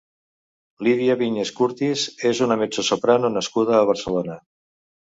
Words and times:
Lidia 0.87 1.17
Vinyes 1.19 1.53
Curtis 1.59 2.07
és 2.33 2.43
una 2.47 2.59
mezzosoprano 2.65 3.35
nascuda 3.39 3.79
a 3.83 3.89
Barcelona. 3.93 4.43